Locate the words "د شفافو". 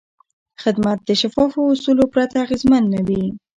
1.03-1.61